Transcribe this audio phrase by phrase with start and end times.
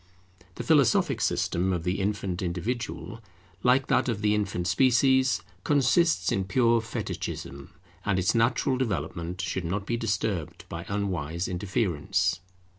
[0.55, 3.21] The philosophic system of the infant individual,
[3.61, 7.69] like that of the infant species, consists in pure Fetichism,
[8.03, 12.39] and its natural development should not be disturbed by unwise interference.